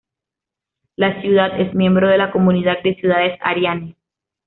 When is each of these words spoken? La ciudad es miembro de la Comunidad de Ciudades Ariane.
La 0.95 1.21
ciudad 1.21 1.61
es 1.61 1.75
miembro 1.75 2.07
de 2.09 2.17
la 2.17 2.31
Comunidad 2.31 2.81
de 2.83 2.95
Ciudades 2.95 3.37
Ariane. 3.39 3.97